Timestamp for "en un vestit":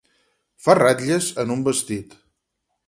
1.45-2.21